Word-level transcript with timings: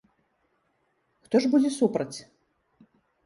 Хто 1.27 1.35
ж 1.45 1.51
будзе 1.53 1.69
супраць?! 1.79 2.17